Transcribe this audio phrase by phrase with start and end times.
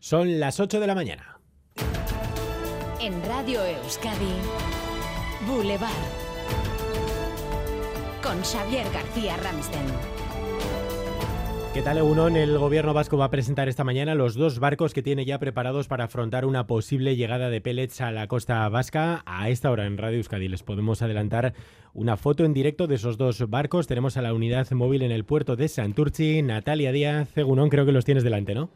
[0.00, 1.38] Son las 8 de la mañana.
[3.02, 4.32] En Radio Euskadi,
[5.46, 5.90] Boulevard.
[8.22, 9.84] Con Xavier García Ramsten.
[11.74, 12.36] ¿Qué tal, Egunon?
[12.36, 15.86] El gobierno vasco va a presentar esta mañana los dos barcos que tiene ya preparados
[15.86, 19.22] para afrontar una posible llegada de pellets a la costa vasca.
[19.26, 21.52] A esta hora en Radio Euskadi les podemos adelantar
[21.92, 23.86] una foto en directo de esos dos barcos.
[23.86, 26.40] Tenemos a la unidad móvil en el puerto de Santurci.
[26.40, 28.70] Natalia Díaz, Egunon, creo que los tienes delante, ¿no?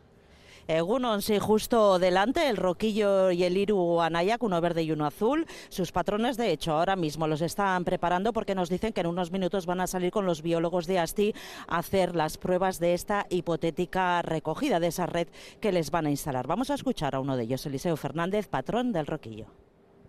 [0.67, 5.47] Egunon, sí, justo delante, el Roquillo y el Iru Anayak, uno verde y uno azul.
[5.69, 9.31] Sus patrones, de hecho, ahora mismo los están preparando porque nos dicen que en unos
[9.31, 11.35] minutos van a salir con los biólogos de ASTI
[11.69, 15.29] a hacer las pruebas de esta hipotética recogida de esa red
[15.61, 16.47] que les van a instalar.
[16.47, 19.64] Vamos a escuchar a uno de ellos, Eliseo Fernández, patrón del Roquillo.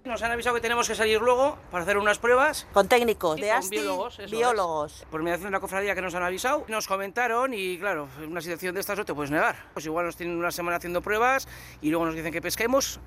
[0.06, 2.68] Nos han avisado que tenemos que salir luego para hacer unas pruebas.
[2.74, 5.06] Con técnicos de con ASTI, biólogos, eso biólogos.
[5.10, 8.42] Por mediación de la cofradía que nos han avisado, nos comentaron y claro, en una
[8.42, 9.56] situación de estas no te puedes negar.
[9.74, 11.48] Pues igual nos tienen una semana haciendo pruebas
[11.82, 13.00] y luego nos dicen que pesquemos.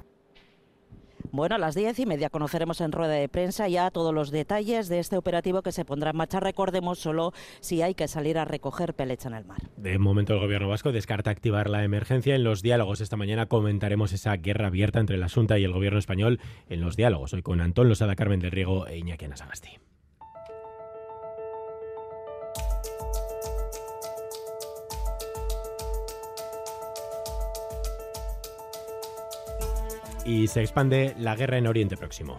[1.30, 4.88] Bueno, a las diez y media conoceremos en rueda de prensa ya todos los detalles
[4.88, 6.40] de este operativo que se pondrá en marcha.
[6.40, 9.59] Recordemos solo si hay que salir a recoger pellets en el mar.
[9.76, 13.01] De momento el gobierno vasco descarta activar la emergencia en los diálogos.
[13.01, 16.96] Esta mañana comentaremos esa guerra abierta entre la Junta y el gobierno español en los
[16.96, 17.32] diálogos.
[17.35, 19.79] Hoy con Antón Losada, Carmen del Riego e Iñaki Anasagasti.
[30.29, 32.37] Y se expande la guerra en Oriente Próximo.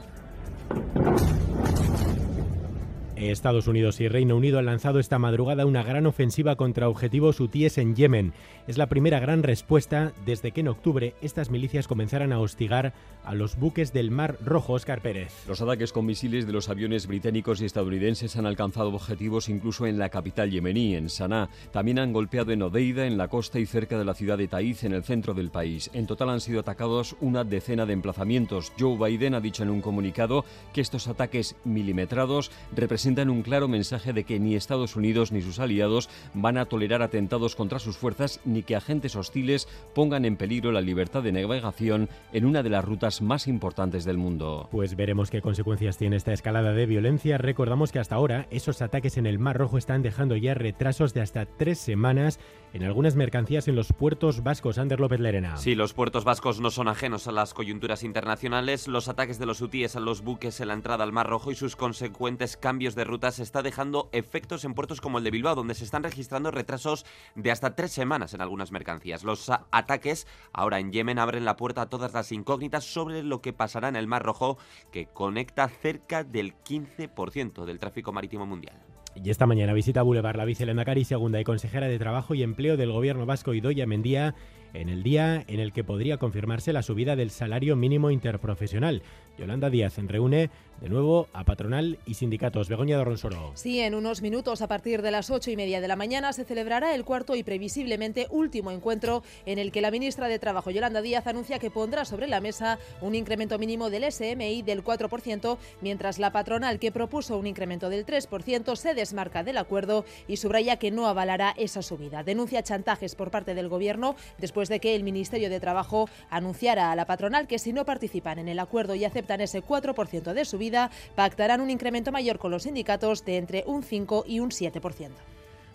[3.27, 7.77] Estados Unidos y Reino Unido han lanzado esta madrugada una gran ofensiva contra objetivos hutíes
[7.77, 8.33] en Yemen.
[8.67, 12.93] Es la primera gran respuesta desde que en octubre estas milicias comenzaran a hostigar
[13.25, 14.73] a los buques del Mar Rojo.
[14.73, 15.33] Oscar Pérez.
[15.47, 19.97] Los ataques con misiles de los aviones británicos y estadounidenses han alcanzado objetivos incluso en
[19.97, 21.49] la capital yemení, en Sanaa.
[21.71, 24.83] También han golpeado en Odeida, en la costa y cerca de la ciudad de Taiz,
[24.83, 25.89] en el centro del país.
[25.93, 28.71] En total han sido atacados una decena de emplazamientos.
[28.79, 34.13] Joe Biden ha dicho en un comunicado que estos ataques milimetrados representan un claro mensaje
[34.13, 38.39] de que ni Estados Unidos ni sus aliados van a tolerar atentados contra sus fuerzas
[38.45, 42.85] ni que agentes hostiles pongan en peligro la libertad de navegación en una de las
[42.85, 44.69] rutas más importantes del mundo.
[44.71, 47.39] Pues veremos qué consecuencias tiene esta escalada de violencia.
[47.39, 51.21] Recordamos que hasta ahora esos ataques en el Mar Rojo están dejando ya retrasos de
[51.21, 52.39] hasta tres semanas
[52.73, 54.77] en algunas mercancías en los puertos vascos.
[54.77, 55.57] Ander López Lerena.
[55.57, 58.87] Sí, los puertos vascos no son ajenos a las coyunturas internacionales.
[58.87, 61.55] Los ataques de los hutíes a los buques en la entrada al Mar Rojo y
[61.55, 65.75] sus consecuentes cambios de rutas está dejando efectos en puertos como el de Bilbao, donde
[65.75, 67.05] se están registrando retrasos
[67.35, 69.23] de hasta tres semanas en algunas mercancías.
[69.23, 73.53] Los ataques ahora en Yemen abren la puerta a todas las incógnitas sobre lo que
[73.53, 74.57] pasará en el Mar Rojo,
[74.91, 78.75] que conecta cerca del 15% del tráfico marítimo mundial.
[79.15, 82.91] Y esta mañana visita Boulevard la vicelendacari segunda y consejera de Trabajo y Empleo del
[82.91, 84.35] Gobierno Vasco Idoia Mendía
[84.73, 89.01] en el día en el que podría confirmarse la subida del salario mínimo interprofesional.
[89.37, 90.49] Yolanda Díaz reúne
[90.81, 92.69] de nuevo a patronal y sindicatos.
[92.69, 93.51] Begoña de Ronsoro.
[93.55, 96.45] Sí, en unos minutos, a partir de las ocho y media de la mañana, se
[96.45, 101.01] celebrará el cuarto y previsiblemente último encuentro en el que la ministra de Trabajo, Yolanda
[101.01, 106.19] Díaz, anuncia que pondrá sobre la mesa un incremento mínimo del SMI del 4%, mientras
[106.19, 110.91] la patronal, que propuso un incremento del 3%, se desmarca del acuerdo y subraya que
[110.91, 112.23] no avalará esa subida.
[112.23, 116.95] Denuncia chantajes por parte del Gobierno después de que el Ministerio de Trabajo anunciara a
[116.95, 120.91] la patronal que si no participan en el acuerdo y aceptan ese 4% de subida,
[121.15, 125.11] pactarán un incremento mayor con los sindicatos de entre un 5 y un 7%.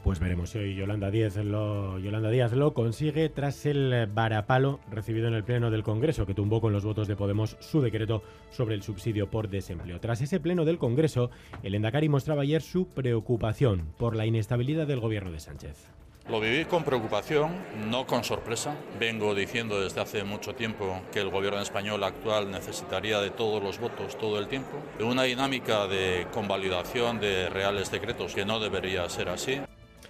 [0.05, 5.29] Pues veremos si hoy Yolanda Díaz, lo, Yolanda Díaz lo consigue tras el varapalo recibido
[5.29, 8.75] en el Pleno del Congreso, que tumbó con los votos de Podemos su decreto sobre
[8.75, 10.01] el subsidio por desempleo.
[10.01, 11.31] Tras ese Pleno del Congreso,
[11.63, 15.95] el Endacari mostraba ayer su preocupación por la inestabilidad del gobierno de Sánchez.
[16.31, 17.53] Lo viví con preocupación,
[17.91, 18.75] no con sorpresa.
[18.99, 23.79] Vengo diciendo desde hace mucho tiempo que el gobierno español actual necesitaría de todos los
[23.79, 29.07] votos todo el tiempo, de una dinámica de convalidación de reales decretos que no debería
[29.11, 29.61] ser así.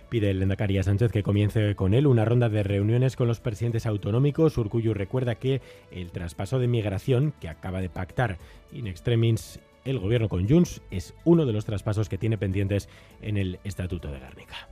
[0.08, 3.40] Pide el Endacari a Sánchez que comience con él una ronda de reuniones con los
[3.40, 4.56] presidentes autonómicos.
[4.56, 8.38] Urcullu recuerda que el traspaso de migración que acaba de pactar
[8.72, 12.88] in extremis el gobierno con Junts es uno de los traspasos que tiene pendientes
[13.20, 14.68] en el Estatuto de Guernica.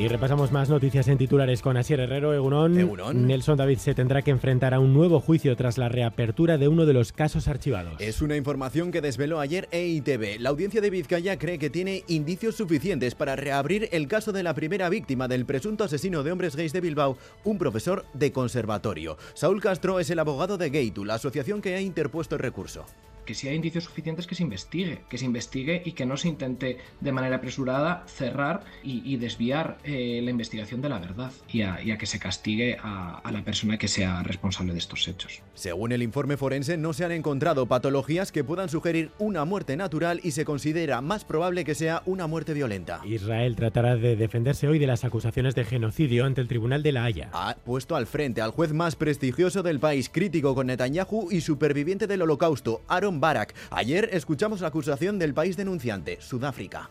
[0.00, 2.80] Y repasamos más noticias en titulares con Asier Herrero, Egunon.
[2.80, 3.26] Egunon.
[3.26, 6.86] Nelson David se tendrá que enfrentar a un nuevo juicio tras la reapertura de uno
[6.86, 8.00] de los casos archivados.
[8.00, 10.40] Es una información que desveló ayer EITB.
[10.40, 14.54] La audiencia de Vizcaya cree que tiene indicios suficientes para reabrir el caso de la
[14.54, 19.18] primera víctima del presunto asesino de hombres gays de Bilbao, un profesor de conservatorio.
[19.34, 22.86] Saúl Castro es el abogado de Gaitu, la asociación que ha interpuesto el recurso
[23.30, 26.26] que si hay indicios suficientes que se investigue, que se investigue y que no se
[26.26, 31.62] intente de manera apresurada cerrar y, y desviar eh, la investigación de la verdad y
[31.62, 35.06] a, y a que se castigue a, a, la persona que sea responsable de estos
[35.06, 35.42] hechos.
[35.54, 40.20] Según el informe forense, no se han encontrado patologías que puedan sugerir una muerte natural
[40.24, 43.00] y se considera más probable que sea una muerte violenta.
[43.04, 47.04] Israel tratará de defenderse hoy de las acusaciones de genocidio ante el Tribunal de la
[47.04, 47.30] Haya.
[47.32, 52.08] Ha puesto al frente al juez más prestigioso del país, crítico con Netanyahu y superviviente
[52.08, 53.54] del holocausto, Aaron Barak.
[53.70, 56.90] Ayer escuchamos la acusación del país denunciante, Sudáfrica.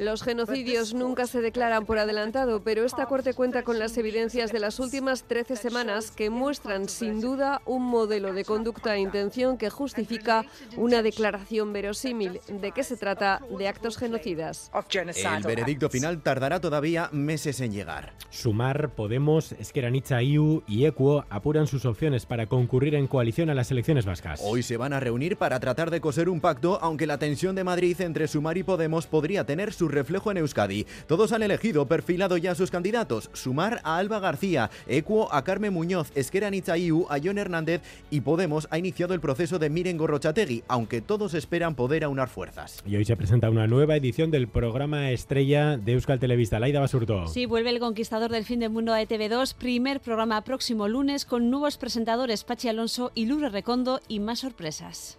[0.00, 4.58] Los genocidios nunca se declaran por adelantado, pero esta Corte cuenta con las evidencias de
[4.58, 9.70] las últimas 13 semanas que muestran sin duda un modelo de conducta e intención que
[9.70, 10.44] justifica
[10.76, 12.40] una declaración verosímil.
[12.48, 13.42] ¿De qué se trata?
[13.56, 14.70] De actos genocidas.
[14.90, 18.12] El veredicto final tardará todavía meses en llegar.
[18.30, 23.70] Sumar, Podemos, Esqueranitza IU y ECUO apuran sus opciones para concurrir en coalición a las
[23.70, 24.40] elecciones vascas.
[24.42, 27.64] Hoy se van a reunir para tratar de coser un pacto aunque la tensión de
[27.64, 30.86] Madrid entre Sumar y Podemos podría tener su reflejo en Euskadi.
[31.06, 33.30] Todos han elegido perfilado ya sus candidatos.
[33.32, 38.68] Sumar a Alba García, Equo a Carmen Muñoz, Esquera Nitzaiu a John Hernández y Podemos
[38.70, 42.82] ha iniciado el proceso de Miren Gorrochategui, aunque todos esperan poder aunar fuerzas.
[42.86, 47.26] Y hoy se presenta una nueva edición del programa estrella de Euskal Televista, Laida Basurto.
[47.28, 51.50] Sí, vuelve el conquistador del fin del mundo a ETV2, primer programa próximo lunes con
[51.50, 55.18] nuevos presentadores Pachi Alonso y Lure Recondo y más sorpresas.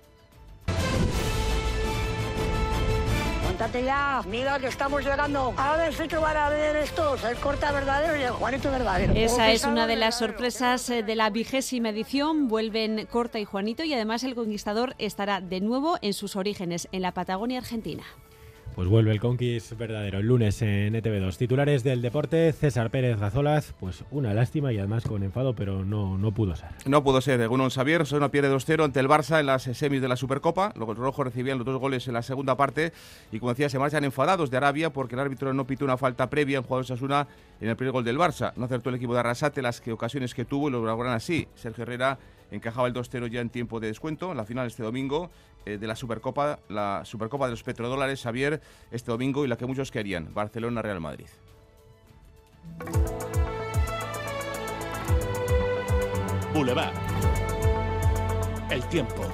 [3.60, 5.54] Montate ya, mira que estamos llegando.
[5.58, 9.12] A ver si que van a ver estos, el corta verdadero y el Juanito verdadero.
[9.14, 12.48] Esa es una de las sorpresas eh, de la vigésima edición.
[12.48, 17.02] Vuelven Corta y Juanito y además el conquistador estará de nuevo en sus orígenes, en
[17.02, 18.06] la Patagonia Argentina.
[18.80, 21.36] Pues vuelve el Conquist verdadero el lunes en ETV2.
[21.36, 26.18] Titulares del deporte, César Pérez Gazolaz, pues una lástima y además con enfado, pero no,
[26.18, 26.70] no pudo ser.
[26.86, 27.46] No pudo ser.
[27.50, 30.72] Gunón Xavier no pierde 2-0 ante el Barça en las semis de la Supercopa.
[30.78, 32.94] Los rojos recibían los dos goles en la segunda parte
[33.34, 36.30] y como decía, se marchan enfadados de Arabia porque el árbitro no pitó una falta
[36.30, 37.28] previa en jugador Sasuna
[37.60, 38.54] en el primer gol del Barça.
[38.56, 41.50] No acertó el equipo de Arrasate las que ocasiones que tuvo y lo lograron así.
[41.54, 42.18] Sergio Herrera
[42.52, 45.30] encajaba el 2-0 ya en tiempo de descuento en la final este domingo
[45.66, 48.62] eh, de la Supercopa, la Supercopa de los Petrodólares, Xavier,
[48.92, 51.28] este domingo y la que muchos querían, Barcelona-Real Madrid.
[56.54, 56.94] Boulevard.
[58.70, 59.28] El tiempo.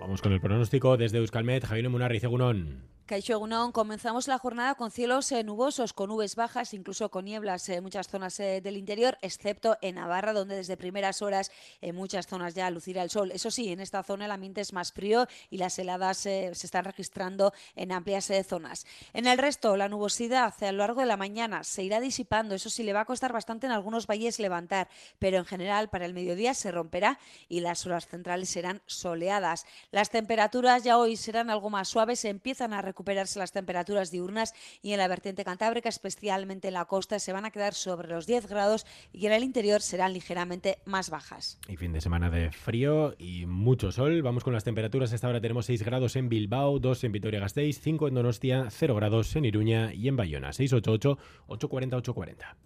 [0.00, 2.87] Vamos con el pronóstico desde Euskalmet, Javier Munarriz, Egunon.
[3.08, 3.40] Caixo
[3.72, 8.06] comenzamos la jornada con cielos eh, nubosos, con nubes bajas, incluso con nieblas en muchas
[8.06, 11.50] zonas eh, del interior, excepto en Navarra, donde desde primeras horas
[11.80, 13.32] en muchas zonas ya lucirá el sol.
[13.32, 16.66] Eso sí, en esta zona el ambiente es más frío y las heladas eh, se
[16.66, 18.84] están registrando en amplias zonas.
[19.14, 22.54] En el resto, la nubosidad a lo largo de la mañana se irá disipando.
[22.54, 26.04] Eso sí, le va a costar bastante en algunos valles levantar, pero en general para
[26.04, 27.18] el mediodía se romperá
[27.48, 29.64] y las horas centrales serán soleadas.
[29.92, 34.54] Las temperaturas ya hoy serán algo más suaves, se empiezan a recuperarse las temperaturas diurnas
[34.82, 38.26] y en la vertiente cantábrica, especialmente en la costa, se van a quedar sobre los
[38.26, 41.60] 10 grados y en el interior serán ligeramente más bajas.
[41.68, 44.20] Y fin de semana de frío y mucho sol.
[44.22, 45.12] Vamos con las temperaturas.
[45.12, 49.36] Hasta ahora tenemos 6 grados en Bilbao, 2 en Vitoria-Gasteiz, 5 en Donostia, 0 grados
[49.36, 50.52] en Iruña y en Bayona.
[50.52, 52.56] 688 840 840.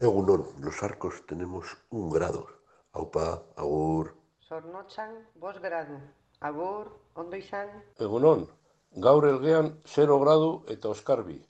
[0.00, 2.48] Egunon, los arcos tenemos un grado.
[2.92, 4.16] Aupa, agur.
[4.40, 6.00] Sornotxan, bos gradu.
[6.40, 7.68] Agur, ondo izan.
[7.98, 8.48] Egunon,
[8.96, 11.40] gaur elgean 0 gradu eta oskarbi.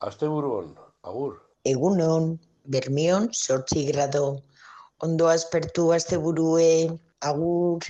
[0.00, 1.40] Asteburuan, agur.
[1.64, 4.42] Egunon, bermion, sortzi grado.
[4.98, 7.80] Ondo aspertu asteburue, agur.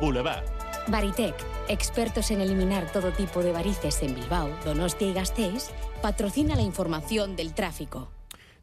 [0.00, 0.44] Boulevard.
[0.88, 1.34] Baritec,
[1.68, 5.70] expertos en eliminar todo tipo de varices en Bilbao, Donostia y Gasteiz,
[6.02, 8.08] patrocina la información del tráfico.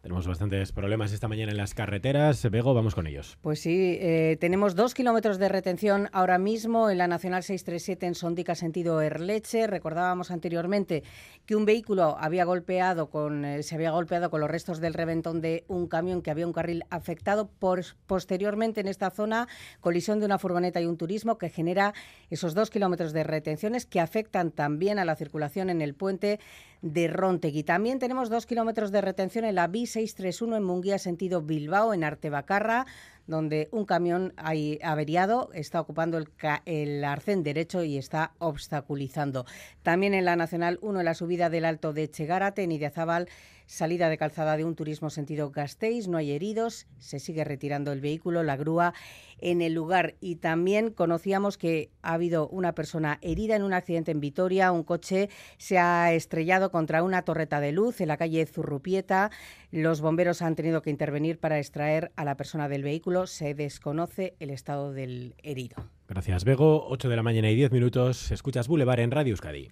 [0.07, 2.49] Tenemos bastantes problemas esta mañana en las carreteras.
[2.49, 3.37] Bego, vamos con ellos.
[3.41, 8.15] Pues sí, eh, tenemos dos kilómetros de retención ahora mismo en la Nacional 637 en
[8.15, 9.67] Sondica, sentido Erleche.
[9.67, 11.03] Recordábamos anteriormente
[11.45, 15.41] que un vehículo había golpeado con, eh, se había golpeado con los restos del reventón
[15.41, 17.49] de un camión que había un carril afectado.
[17.59, 19.49] Por, posteriormente en esta zona,
[19.81, 21.93] colisión de una furgoneta y un turismo que genera
[22.29, 26.39] esos dos kilómetros de retenciones que afectan también a la circulación en el puente
[26.81, 27.63] de Rontegui.
[27.63, 32.03] También tenemos dos kilómetros de retención en la bis 631 en Munguía, sentido Bilbao, en
[32.03, 32.85] Artebacarra
[33.25, 36.29] donde un camión averiado está ocupando el,
[36.65, 39.45] el, arcén derecho y está obstaculizando.
[39.83, 43.27] También en la Nacional 1, en la subida del Alto de Chegárate, en Idiazábal,
[43.67, 47.99] Salida de calzada de un turismo sentido Gasteiz, no hay heridos, se sigue retirando el
[47.99, 48.93] vehículo, la grúa
[49.39, 50.15] en el lugar.
[50.21, 54.83] Y también conocíamos que ha habido una persona herida en un accidente en Vitoria, un
[54.83, 59.31] coche se ha estrellado contra una torreta de luz en la calle Zurrupieta.
[59.71, 63.27] Los bomberos han tenido que intervenir para extraer a la persona del vehículo.
[63.27, 65.75] Se desconoce el estado del herido.
[66.07, 66.87] Gracias, Bego.
[66.87, 68.31] 8 de la mañana y 10 minutos.
[68.31, 69.71] Escuchas Boulevard en Radio Euskadi.